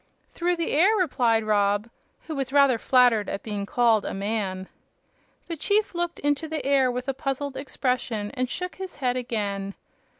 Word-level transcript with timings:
"Through 0.29 0.55
the 0.55 0.71
air," 0.71 0.95
replied 0.97 1.43
Rob, 1.43 1.87
who 2.25 2.33
was 2.35 2.51
rather 2.51 2.79
flattered 2.79 3.29
at 3.29 3.43
being 3.43 3.67
called 3.67 4.03
a 4.03 4.15
"man." 4.15 4.67
The 5.45 5.55
chief 5.55 5.93
looked 5.93 6.17
into 6.21 6.47
the 6.47 6.65
air 6.65 6.89
with 6.89 7.07
a 7.07 7.13
puzzled 7.13 7.55
expression 7.55 8.31
and 8.33 8.49
shook 8.49 8.77
his 8.77 8.95
head 8.95 9.15
again. 9.15 9.75